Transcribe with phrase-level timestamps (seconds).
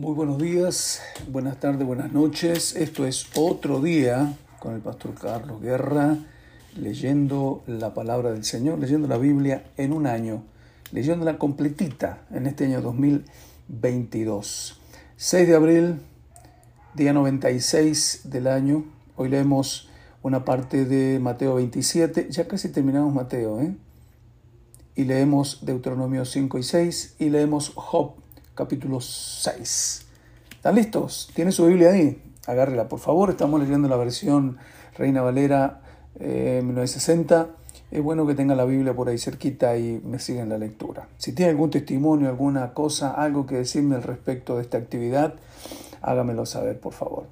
[0.00, 2.74] Muy buenos días, buenas tardes, buenas noches.
[2.74, 6.16] Esto es otro día con el pastor Carlos Guerra,
[6.74, 10.42] leyendo la palabra del Señor, leyendo la Biblia en un año,
[10.90, 14.80] leyéndola completita en este año 2022.
[15.18, 16.00] 6 de abril,
[16.94, 18.86] día 96 del año.
[19.16, 19.90] Hoy leemos
[20.22, 23.76] una parte de Mateo 27, ya casi terminamos Mateo, ¿eh?
[24.96, 28.14] Y leemos Deuteronomio 5 y 6 y leemos Job
[28.60, 30.06] capítulo 6.
[30.50, 31.30] ¿Están listos?
[31.34, 32.22] ¿Tiene su Biblia ahí?
[32.46, 33.30] Agárrela, por favor.
[33.30, 34.58] Estamos leyendo la versión
[34.98, 35.80] Reina Valera
[36.18, 37.40] 1960.
[37.40, 41.08] Eh, es bueno que tenga la Biblia por ahí cerquita y me sigan la lectura.
[41.16, 45.36] Si tiene algún testimonio, alguna cosa, algo que decirme al respecto de esta actividad,
[46.02, 47.28] hágamelo saber, por favor.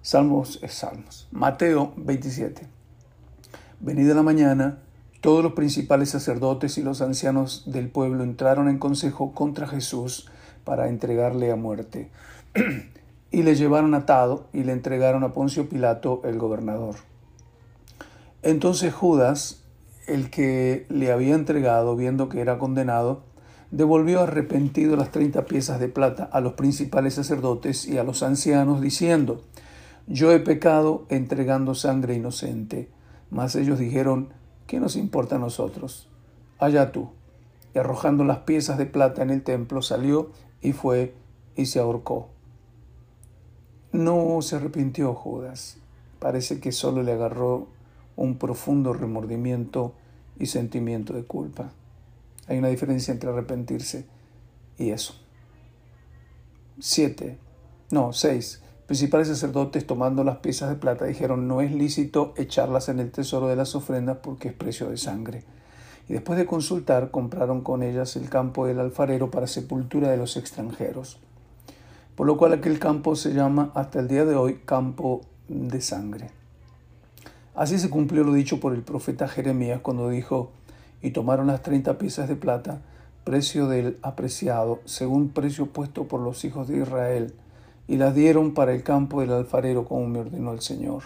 [0.00, 1.28] Salmos es Salmos.
[1.32, 2.66] Mateo 27.
[3.80, 4.78] Venida la mañana,
[5.20, 10.30] todos los principales sacerdotes y los ancianos del pueblo entraron en consejo contra Jesús
[10.66, 12.10] para entregarle a muerte.
[13.30, 16.96] y le llevaron atado y le entregaron a Poncio Pilato, el gobernador.
[18.42, 19.62] Entonces Judas,
[20.06, 23.22] el que le había entregado, viendo que era condenado,
[23.70, 28.80] devolvió arrepentido las treinta piezas de plata a los principales sacerdotes y a los ancianos,
[28.80, 29.42] diciendo,
[30.06, 32.88] Yo he pecado entregando sangre inocente.
[33.30, 34.28] Mas ellos dijeron,
[34.66, 36.08] ¿qué nos importa a nosotros?
[36.58, 37.10] Allá tú.
[37.74, 40.30] Y arrojando las piezas de plata en el templo, salió
[40.66, 41.14] y fue
[41.54, 42.28] y se ahorcó.
[43.92, 45.76] No se arrepintió Judas.
[46.18, 47.68] Parece que solo le agarró
[48.16, 49.94] un profundo remordimiento
[50.40, 51.70] y sentimiento de culpa.
[52.48, 54.06] Hay una diferencia entre arrepentirse
[54.76, 55.14] y eso.
[56.80, 57.38] Siete,
[57.92, 58.60] no, seis.
[58.86, 63.46] Principales sacerdotes tomando las piezas de plata dijeron no es lícito echarlas en el tesoro
[63.46, 65.44] de las ofrendas porque es precio de sangre
[66.08, 70.36] y después de consultar compraron con ellas el campo del alfarero para sepultura de los
[70.36, 71.18] extranjeros,
[72.14, 76.30] por lo cual aquel campo se llama hasta el día de hoy campo de sangre.
[77.54, 80.50] Así se cumplió lo dicho por el profeta Jeremías cuando dijo,
[81.02, 82.80] y tomaron las treinta piezas de plata,
[83.24, 87.34] precio del apreciado, según precio puesto por los hijos de Israel,
[87.88, 91.02] y las dieron para el campo del alfarero como me ordenó el Señor.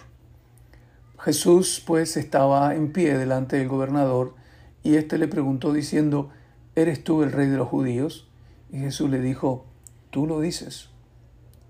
[1.19, 4.35] Jesús pues estaba en pie delante del gobernador,
[4.83, 6.31] y éste le preguntó diciendo,
[6.75, 8.29] ¿eres tú el rey de los judíos?
[8.73, 9.65] Y Jesús le dijo,
[10.11, 10.91] tú lo dices.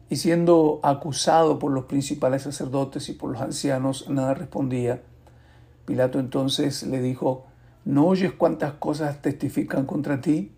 [0.09, 5.03] Y siendo acusado por los principales sacerdotes y por los ancianos, nada respondía.
[5.85, 7.47] Pilato entonces le dijo,
[7.85, 10.53] ¿no oyes cuántas cosas testifican contra ti?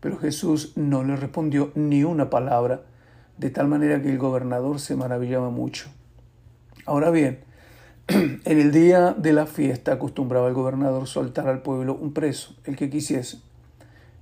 [0.00, 2.82] Pero Jesús no le respondió ni una palabra,
[3.38, 5.88] de tal manera que el gobernador se maravillaba mucho.
[6.86, 7.40] Ahora bien,
[8.08, 12.76] en el día de la fiesta acostumbraba el gobernador soltar al pueblo un preso, el
[12.76, 13.38] que quisiese.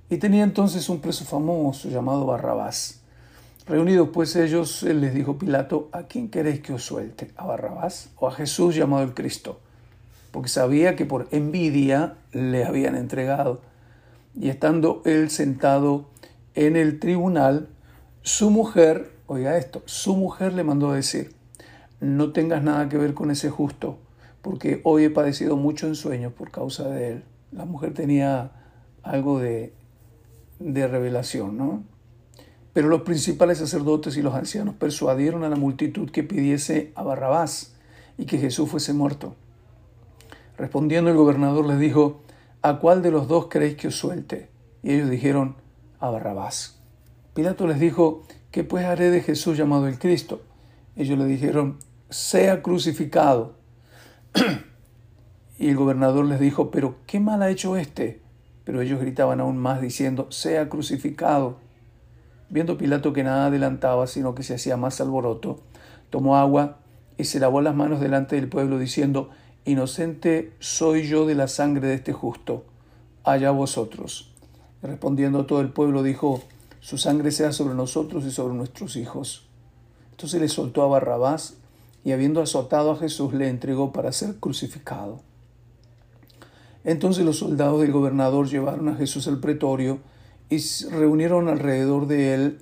[0.09, 3.01] Y tenía entonces un preso famoso llamado Barrabás.
[3.65, 7.31] Reunidos pues ellos, él les dijo Pilato, ¿a quién queréis que os suelte?
[7.37, 9.59] ¿A Barrabás o a Jesús llamado el Cristo?
[10.31, 13.61] Porque sabía que por envidia le habían entregado.
[14.39, 16.09] Y estando él sentado
[16.55, 17.69] en el tribunal,
[18.21, 21.33] su mujer, oiga esto, su mujer le mandó decir,
[22.01, 23.97] no tengas nada que ver con ese justo,
[24.41, 27.23] porque hoy he padecido mucho en sueños por causa de él.
[27.51, 28.51] La mujer tenía
[29.03, 29.73] algo de,
[30.59, 31.83] de revelación, ¿no?
[32.73, 37.75] Pero los principales sacerdotes y los ancianos persuadieron a la multitud que pidiese a Barrabás
[38.17, 39.35] y que Jesús fuese muerto.
[40.57, 42.21] Respondiendo el gobernador les dijo,
[42.61, 44.49] ¿a cuál de los dos queréis que os suelte?
[44.81, 45.55] Y ellos dijeron,
[45.99, 46.79] a Barrabás.
[47.33, 50.41] Pilato les dijo, ¿qué pues haré de Jesús llamado el Cristo?
[50.95, 51.77] Ellos le dijeron,
[52.11, 53.55] sea crucificado.
[55.57, 58.21] y el gobernador les dijo, pero ¿qué mal ha hecho éste?
[58.63, 61.57] Pero ellos gritaban aún más diciendo, sea crucificado.
[62.49, 65.61] Viendo Pilato que nada adelantaba, sino que se hacía más alboroto,
[66.09, 66.77] tomó agua
[67.17, 69.29] y se lavó las manos delante del pueblo, diciendo,
[69.63, 72.65] Inocente soy yo de la sangre de este justo,
[73.23, 74.33] allá vosotros.
[74.81, 76.41] Respondiendo todo el pueblo, dijo,
[76.81, 79.47] Su sangre sea sobre nosotros y sobre nuestros hijos.
[80.11, 81.60] Entonces le soltó a Barrabás
[82.03, 85.21] y habiendo azotado a Jesús le entregó para ser crucificado.
[86.83, 89.99] Entonces los soldados del gobernador llevaron a Jesús al pretorio
[90.49, 90.57] y
[90.89, 92.61] reunieron alrededor de él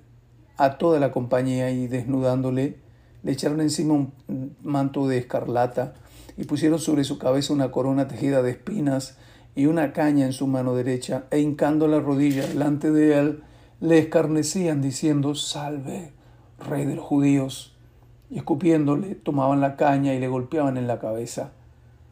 [0.58, 2.78] a toda la compañía y desnudándole
[3.24, 5.94] le echaron encima un manto de escarlata
[6.38, 9.18] y pusieron sobre su cabeza una corona tejida de espinas
[9.56, 13.44] y una caña en su mano derecha e hincando la rodilla delante de él
[13.82, 16.12] le escarnecían diciendo Salve,
[16.60, 17.76] rey de los judíos
[18.30, 21.52] y escupiéndole, tomaban la caña y le golpeaban en la cabeza.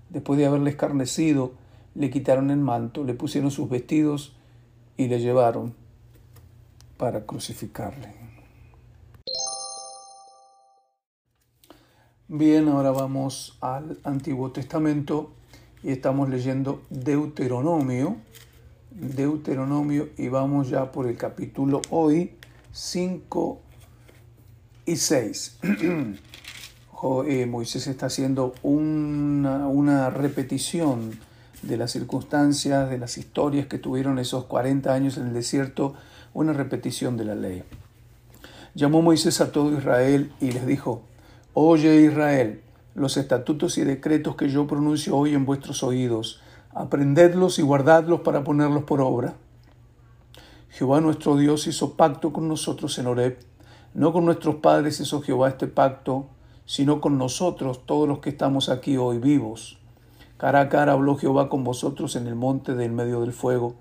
[0.09, 1.53] Después de haberle escarnecido,
[1.95, 4.35] le quitaron el manto, le pusieron sus vestidos
[4.97, 5.73] y le llevaron
[6.97, 8.13] para crucificarle.
[12.27, 15.31] Bien, ahora vamos al Antiguo Testamento
[15.81, 18.17] y estamos leyendo Deuteronomio.
[18.91, 22.35] Deuteronomio y vamos ya por el capítulo hoy
[22.71, 23.61] 5
[24.87, 25.59] y 6.
[27.27, 31.11] Eh, Moisés está haciendo una, repetición
[31.61, 35.93] de las circunstancias, de las historias que tuvieron esos 40 años en el desierto,
[36.33, 37.61] una repetición de la ley.
[38.73, 41.03] Llamó Moisés a todo Israel y les dijo,
[41.53, 42.61] Oye Israel,
[42.95, 46.41] los estatutos y decretos que yo pronuncio hoy en vuestros oídos,
[46.73, 49.35] aprendedlos y guardadlos para ponerlos por obra.
[50.69, 53.37] Jehová nuestro Dios hizo pacto con nosotros en Horeb.
[53.97, 56.27] No con nuestros padres hizo Jehová este pacto,
[56.67, 59.79] sino con nosotros, todos los que estamos aquí hoy vivos.
[60.37, 63.73] Cara a cara habló Jehová con vosotros en el monte del medio del fuego.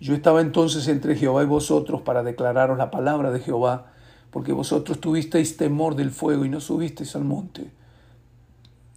[0.00, 3.92] Yo estaba entonces entre Jehová y vosotros para declararos la palabra de Jehová
[4.30, 7.70] porque vosotros tuvisteis temor del fuego y no subisteis al monte.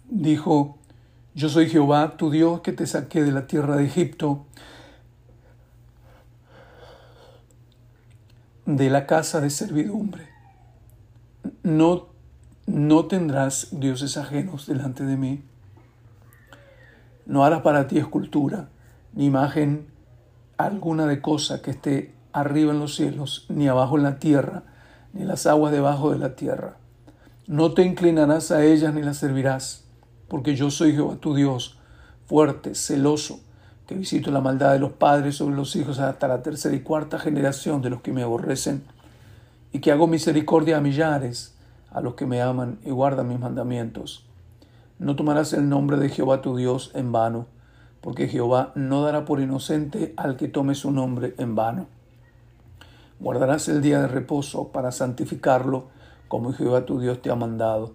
[0.08, 0.78] Dijo,
[1.34, 4.46] yo soy Jehová, tu Dios, que te saqué de la tierra de Egipto,
[8.64, 10.31] de la casa de servidumbre.
[11.64, 12.08] No,
[12.66, 15.44] no tendrás dioses ajenos delante de mí.
[17.24, 18.68] No harás para ti escultura,
[19.12, 19.86] ni imagen
[20.56, 24.64] alguna de cosa que esté arriba en los cielos, ni abajo en la tierra,
[25.12, 26.78] ni las aguas debajo de la tierra.
[27.46, 29.84] No te inclinarás a ellas ni las servirás,
[30.26, 31.78] porque yo soy Jehová tu Dios,
[32.26, 33.38] fuerte, celoso,
[33.86, 37.20] que visito la maldad de los padres sobre los hijos hasta la tercera y cuarta
[37.20, 38.82] generación de los que me aborrecen,
[39.72, 41.51] y que hago misericordia a millares,
[41.92, 44.26] a los que me aman y guardan mis mandamientos.
[44.98, 47.46] No tomarás el nombre de Jehová tu Dios en vano,
[48.00, 51.86] porque Jehová no dará por inocente al que tome su nombre en vano.
[53.20, 55.88] Guardarás el día de reposo para santificarlo,
[56.28, 57.94] como Jehová tu Dios te ha mandado.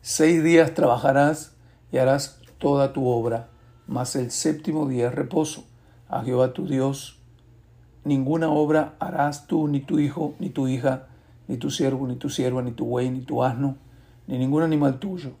[0.00, 1.54] Seis días trabajarás
[1.92, 3.48] y harás toda tu obra,
[3.86, 5.64] mas el séptimo día es reposo.
[6.08, 7.20] A Jehová tu Dios
[8.04, 11.06] ninguna obra harás tú, ni tu hijo, ni tu hija,
[11.48, 13.76] ni tu siervo, ni tu sierva, ni tu buey, ni tu asno,
[14.26, 15.32] ni ningún animal tuyo,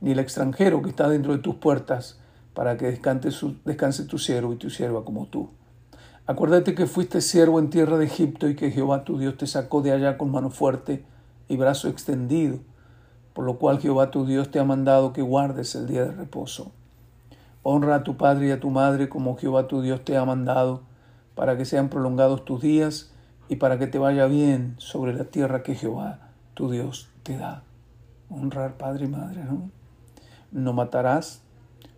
[0.00, 2.18] ni el extranjero que está dentro de tus puertas,
[2.54, 3.30] para que descanse,
[3.64, 5.50] descanse tu siervo y tu sierva como tú.
[6.26, 9.82] Acuérdate que fuiste siervo en tierra de Egipto y que Jehová tu Dios te sacó
[9.82, 11.04] de allá con mano fuerte
[11.48, 12.58] y brazo extendido,
[13.32, 16.72] por lo cual Jehová tu Dios te ha mandado que guardes el día de reposo.
[17.62, 20.82] Honra a tu padre y a tu madre como Jehová tu Dios te ha mandado,
[21.34, 23.11] para que sean prolongados tus días
[23.48, 27.62] y para que te vaya bien sobre la tierra que Jehová tu Dios te da.
[28.30, 29.70] Honrar padre y madre, ¿no?
[30.50, 31.42] No matarás,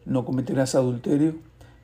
[0.05, 1.37] no cometerás adulterio,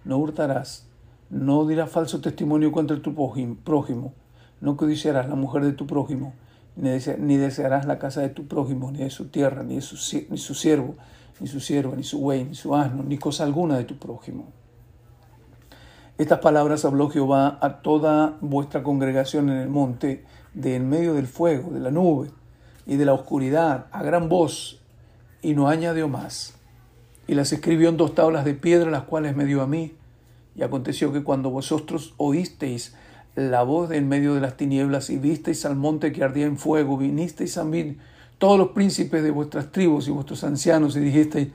[0.04, 0.90] no hurtarás
[1.30, 4.12] no dirás falso testimonio contra tu prójimo,
[4.60, 6.34] no codiciarás la mujer de tu prójimo,
[6.76, 9.96] ni desearás la casa de tu prójimo, ni de su tierra, ni, de su,
[10.28, 10.96] ni su siervo,
[11.38, 14.48] ni su sierva, ni su buey, ni su asno, ni cosa alguna de tu prójimo.
[16.20, 21.26] Estas palabras habló Jehová a toda vuestra congregación en el monte, de en medio del
[21.26, 22.28] fuego, de la nube
[22.86, 24.82] y de la oscuridad, a gran voz,
[25.40, 26.58] y no añadió más.
[27.26, 29.94] Y las escribió en dos tablas de piedra, las cuales me dio a mí,
[30.54, 32.94] y aconteció que cuando vosotros oísteis
[33.34, 36.98] la voz en medio de las tinieblas y visteis al monte que ardía en fuego,
[36.98, 37.96] vinisteis a mí
[38.36, 41.48] todos los príncipes de vuestras tribus y vuestros ancianos y dijisteis,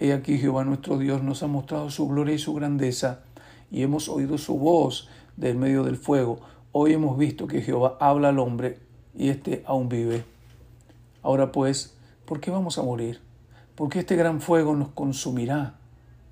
[0.00, 3.24] He aquí Jehová nuestro Dios nos ha mostrado su gloria y su grandeza,
[3.70, 6.40] y hemos oído su voz del medio del fuego.
[6.72, 8.78] Hoy hemos visto que Jehová habla al hombre
[9.16, 10.24] y éste aún vive.
[11.22, 13.20] Ahora pues, ¿por qué vamos a morir?
[13.74, 15.78] Porque este gran fuego nos consumirá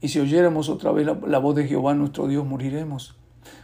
[0.00, 3.16] y si oyéramos otra vez la, voz de Jehová nuestro Dios, moriremos.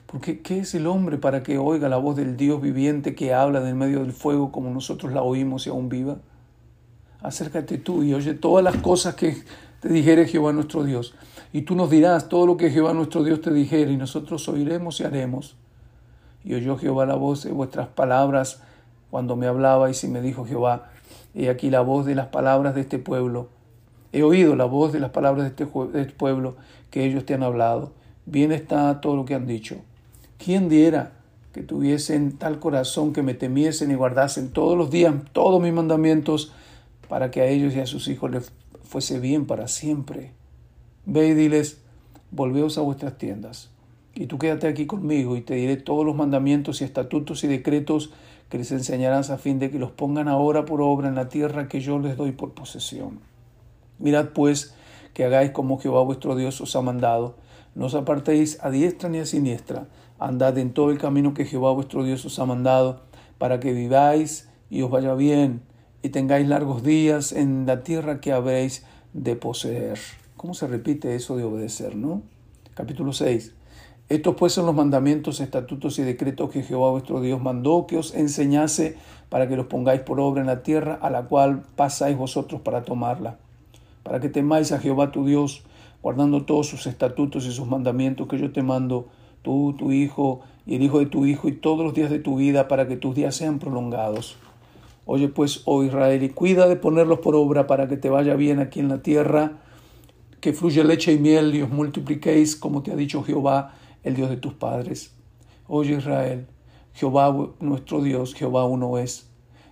[0.07, 3.69] Porque ¿qué es el hombre para que oiga la voz del Dios viviente que habla
[3.69, 6.19] en medio del fuego como nosotros la oímos y aún viva?
[7.21, 9.37] Acércate tú y oye todas las cosas que
[9.83, 11.15] te dijere Jehová nuestro Dios.
[11.53, 14.99] Y tú nos dirás todo lo que Jehová nuestro Dios te dijere y nosotros oiremos
[15.01, 15.57] y haremos.
[16.43, 18.63] Y oyó Jehová la voz de vuestras palabras
[19.11, 20.91] cuando me hablaba y me dijo Jehová,
[21.35, 23.51] he aquí la voz de las palabras de este pueblo
[24.13, 25.67] He oído la voz de las palabras de este,
[25.99, 26.57] este, pueblo
[26.91, 27.93] que ellos te han hablado.
[28.27, 29.77] Bien está todo lo que han dicho.
[30.39, 31.13] ¿Quién diera
[31.53, 36.53] que tuviesen tal corazón que me temiesen y guardasen todos los días todos mis mandamientos
[37.09, 38.53] para que a ellos y a sus hijos les
[38.93, 40.33] fuese bien para siempre?
[41.07, 41.81] Ve y diles,
[42.31, 43.71] volveos a vuestras tiendas.
[44.15, 48.11] Y tú quédate aquí conmigo y te diré todos los mandamientos y estatutos y decretos
[48.51, 51.69] que les enseñarás a fin de que los pongan ahora por obra en la tierra
[51.69, 53.21] que yo les doy por posesión.
[53.99, 54.75] Mirad pues
[55.15, 57.37] que hagáis como Jehová vuestro Dios os ha mandado.
[57.75, 59.87] No os apartéis a diestra ni a siniestra.
[60.19, 63.01] Andad en todo el camino que Jehová vuestro Dios os ha mandado,
[63.39, 65.63] para que viváis y os vaya bien,
[66.03, 69.99] y tengáis largos días en la tierra que habréis de poseer.
[70.37, 72.23] ¿Cómo se repite eso de obedecer, no?
[72.75, 73.55] Capítulo 6.
[74.09, 78.15] Estos pues son los mandamientos, estatutos y decretos que Jehová vuestro Dios mandó que os
[78.15, 78.97] enseñase
[79.29, 82.83] para que los pongáis por obra en la tierra a la cual pasáis vosotros para
[82.83, 83.39] tomarla,
[84.03, 85.63] para que temáis a Jehová tu Dios,
[86.03, 89.07] guardando todos sus estatutos y sus mandamientos que yo te mando,
[89.41, 92.37] tú, tu hijo y el hijo de tu hijo y todos los días de tu
[92.37, 94.37] vida, para que tus días sean prolongados.
[95.05, 98.61] Oye pues, oh Israel, y cuida de ponerlos por obra para que te vaya bien
[98.61, 99.61] aquí en la tierra,
[100.41, 104.31] que fluya leche y miel y os multipliquéis, como te ha dicho Jehová, el Dios
[104.31, 105.15] de tus padres.
[105.67, 106.47] Oye Israel,
[106.95, 109.29] Jehová nuestro Dios, Jehová uno es.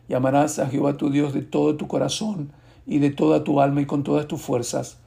[0.09, 2.53] Llamarás a Jehová tu Dios de todo tu corazón
[2.87, 4.99] y de toda tu alma y con todas tus fuerzas.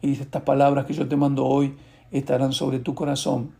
[0.00, 1.74] Y estas palabras que yo te mando hoy
[2.12, 3.52] estarán sobre tu corazón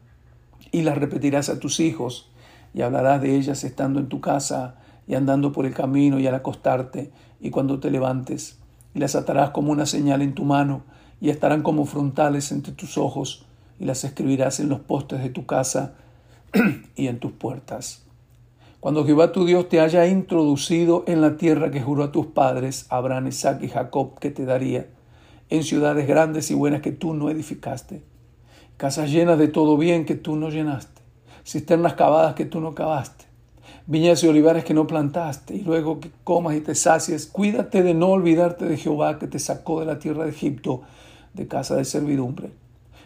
[0.70, 2.30] y las repetirás a tus hijos
[2.74, 4.76] y hablarás de ellas estando en tu casa
[5.08, 7.10] y andando por el camino y al acostarte
[7.40, 8.58] y cuando te levantes,
[8.94, 10.82] y las atarás como una señal en tu mano
[11.20, 13.46] y estarán como frontales entre tus ojos
[13.80, 15.94] y las escribirás en los postes de tu casa
[16.96, 18.04] y en tus puertas.
[18.80, 22.86] Cuando Jehová tu Dios te haya introducido en la tierra que juró a tus padres,
[22.90, 24.86] Abraham, Isaac y Jacob, que te daría,
[25.50, 28.02] en ciudades grandes y buenas que tú no edificaste,
[28.76, 31.02] casas llenas de todo bien que tú no llenaste,
[31.44, 33.24] cisternas cavadas que tú no cavaste,
[33.88, 37.94] viñas y olivares que no plantaste, y luego que comas y te sacies, cuídate de
[37.94, 40.82] no olvidarte de Jehová que te sacó de la tierra de Egipto,
[41.32, 42.50] de casa de servidumbre.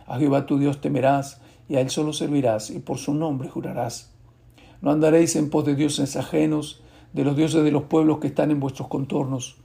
[0.08, 4.10] A Jehová tu Dios temerás, y a él solo servirás, y por su nombre jurarás.
[4.80, 8.50] No andaréis en pos de dioses ajenos, de los dioses de los pueblos que están
[8.50, 9.58] en vuestros contornos,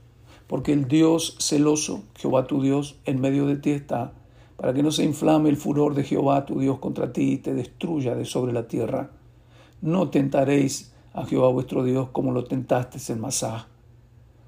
[0.46, 4.12] porque el Dios celoso, Jehová tu Dios, en medio de ti está,
[4.56, 7.54] para que no se inflame el furor de Jehová tu Dios contra ti y te
[7.54, 9.10] destruya de sobre la tierra.
[9.80, 13.68] No tentaréis a Jehová vuestro Dios como lo tentaste en Masá.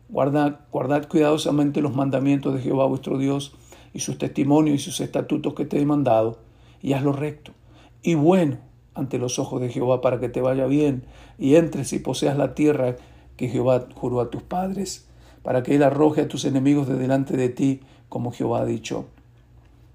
[0.08, 3.54] Guardad, guardad cuidadosamente los mandamientos de Jehová vuestro Dios
[3.92, 6.38] y sus testimonios y sus estatutos que te he mandado,
[6.82, 7.52] y hazlo recto
[8.02, 8.58] y bueno
[8.94, 11.04] ante los ojos de Jehová para que te vaya bien
[11.38, 12.96] y entres y poseas la tierra
[13.36, 15.06] que Jehová juró a tus padres,
[15.42, 19.06] para que Él arroje a tus enemigos de delante de ti, como Jehová ha dicho.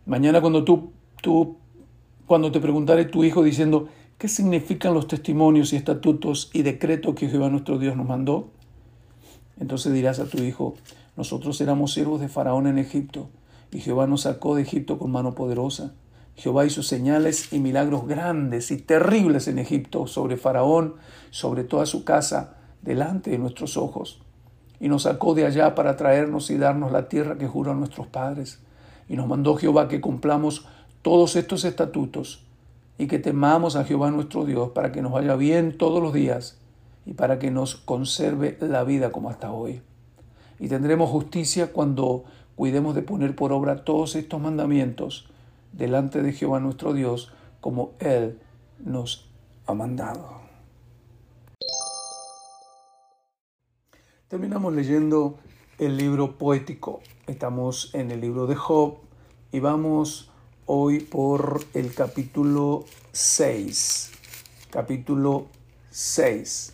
[0.08, 0.92] Mañana cuando tú,
[1.22, 1.58] tú
[2.26, 7.28] cuando te preguntare tu hijo diciendo, ¿qué significan los testimonios y estatutos y decretos que
[7.28, 8.50] Jehová nuestro Dios nos mandó?
[9.60, 10.76] Entonces dirás a tu hijo,
[11.18, 13.30] nosotros éramos siervos de Faraón en Egipto,
[13.72, 15.94] y Jehová nos sacó de Egipto con mano poderosa.
[16.36, 20.96] Jehová hizo señales y milagros grandes y terribles en Egipto sobre Faraón,
[21.30, 24.22] sobre toda su casa, delante de nuestros ojos.
[24.80, 28.08] Y nos sacó de allá para traernos y darnos la tierra que juró a nuestros
[28.08, 28.60] padres.
[29.08, 30.66] Y nos mandó Jehová que cumplamos
[31.02, 32.45] todos estos estatutos
[32.98, 36.58] y que temamos a Jehová nuestro Dios para que nos vaya bien todos los días
[37.06, 39.82] y para que nos conserve la vida como hasta hoy.
[40.60, 42.24] Y tendremos justicia cuando
[42.56, 45.28] cuidemos de poner por obra todos estos mandamientos
[45.74, 48.40] delante de Jehová nuestro Dios, como Él
[48.80, 49.30] nos
[49.66, 50.46] ha mandado.
[54.28, 55.38] Terminamos leyendo
[55.78, 57.02] el libro poético.
[57.28, 58.96] Estamos en el libro de Job
[59.52, 60.32] y vamos
[60.68, 64.12] hoy por el capítulo 6.
[64.72, 65.46] Capítulo
[65.92, 66.74] 6.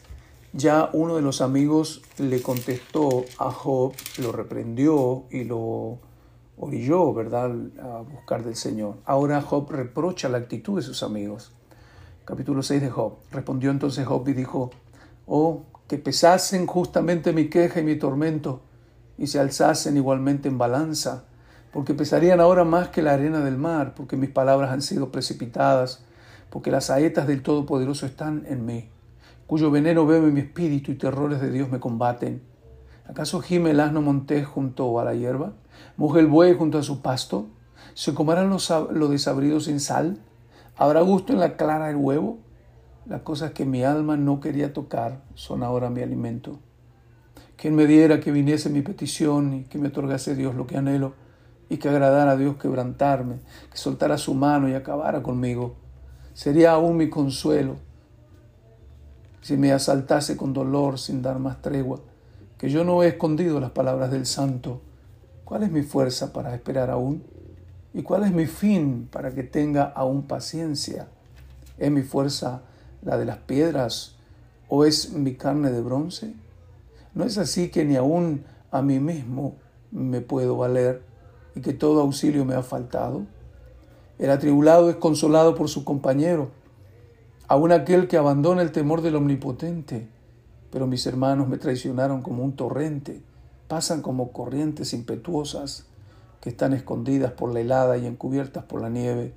[0.54, 6.00] Ya uno de los amigos le contestó a Job, lo reprendió y lo
[6.58, 8.98] orilló, ¿verdad?, a buscar del Señor.
[9.06, 11.52] Ahora Job reprocha la actitud de sus amigos.
[12.24, 13.16] Capítulo 6 de Job.
[13.32, 14.72] Respondió entonces Job y dijo,
[15.26, 18.62] oh, que pesasen justamente mi queja y mi tormento
[19.18, 21.26] y se alzasen igualmente en balanza,
[21.72, 26.04] porque pesarían ahora más que la arena del mar, porque mis palabras han sido precipitadas,
[26.50, 28.90] porque las saetas del Todopoderoso están en mí
[29.52, 32.42] cuyo veneno bebe mi espíritu y terrores de Dios me combaten.
[33.06, 35.52] ¿Acaso gime el asno montés junto a la hierba?
[35.98, 37.48] ¿Muge el buey junto a su pasto?
[37.94, 40.20] ¿Se comerán los, los desabridos sin sal?
[40.78, 42.40] ¿Habrá gusto en la clara del huevo?
[43.06, 46.60] Las cosas que mi alma no quería tocar son ahora mi alimento.
[47.58, 51.14] Quien me diera que viniese mi petición y que me otorgase Dios lo que anhelo
[51.72, 53.40] y que agradara a Dios quebrantarme,
[53.72, 55.78] que soltara su mano y acabara conmigo.
[56.34, 57.78] Sería aún mi consuelo
[59.40, 62.02] si me asaltase con dolor sin dar más tregua,
[62.58, 64.82] que yo no he escondido las palabras del santo,
[65.46, 67.24] ¿cuál es mi fuerza para esperar aún?
[67.94, 71.08] ¿Y cuál es mi fin para que tenga aún paciencia?
[71.78, 72.64] ¿Es mi fuerza
[73.02, 74.18] la de las piedras
[74.68, 76.34] o es mi carne de bronce?
[77.14, 79.56] ¿No es así que ni aún a mí mismo
[79.90, 81.10] me puedo valer
[81.56, 83.24] y que todo auxilio me ha faltado?
[84.20, 86.50] El atribulado es consolado por su compañero,
[87.48, 90.08] aun aquel que abandona el temor del Omnipotente
[90.72, 93.22] pero mis hermanos me traicionaron como un torrente,
[93.68, 95.86] pasan como corrientes impetuosas
[96.40, 99.34] que están escondidas por la helada y encubiertas por la nieve,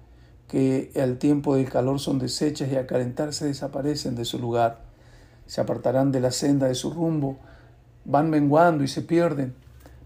[0.49, 4.83] que al tiempo del calor son deshechas y al calentarse desaparecen de su lugar.
[5.47, 7.37] Se apartarán de la senda de su rumbo,
[8.05, 9.55] van menguando y se pierden.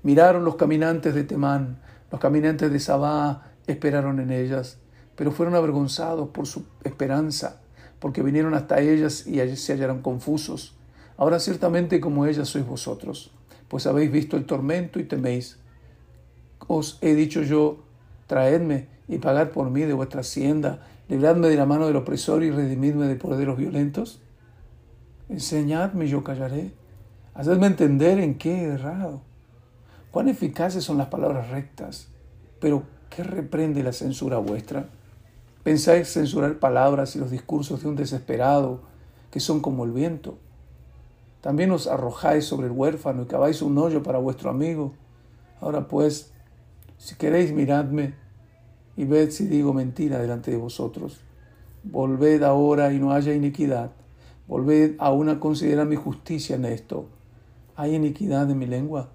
[0.03, 1.79] Miraron los caminantes de Temán,
[2.11, 4.79] los caminantes de Sabá esperaron en ellas,
[5.15, 7.61] pero fueron avergonzados por su esperanza,
[7.99, 10.77] porque vinieron hasta ellas y allí se hallaron confusos.
[11.17, 13.33] Ahora ciertamente como ellas sois vosotros,
[13.69, 15.59] pues habéis visto el tormento y teméis.
[16.67, 17.81] Os he dicho yo,
[18.27, 22.51] traedme y pagad por mí de vuestra hacienda, libradme de la mano del opresor y
[22.51, 24.21] redimidme de los violentos.
[25.29, 26.73] Enseñadme y yo callaré.
[27.35, 29.23] Hacedme entender en qué he errado.
[30.11, 32.09] Cuán eficaces son las palabras rectas,
[32.61, 34.89] pero ¿qué reprende la censura vuestra?
[35.63, 38.81] ¿Pensáis censurar palabras y los discursos de un desesperado
[39.31, 40.39] que son como el viento?
[41.43, 44.95] También os arrojáis sobre el huérfano y caváis un hoyo para vuestro amigo.
[45.61, 46.33] Ahora pues,
[46.97, 48.15] si queréis, miradme
[48.97, 51.21] y ved si digo mentira delante de vosotros.
[51.85, 53.93] Volved ahora y no haya iniquidad.
[54.47, 57.07] Volved aún a considerar mi justicia en esto.
[57.77, 59.11] ¿Hay iniquidad en mi lengua?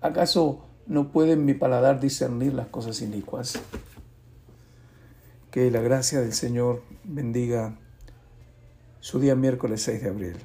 [0.00, 3.58] ¿Acaso no puede mi paladar discernir las cosas inicuas?
[5.50, 7.78] Que la gracia del Señor bendiga
[9.00, 10.36] su día miércoles 6 de abril.